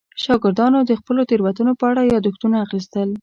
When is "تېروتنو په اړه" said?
1.29-2.01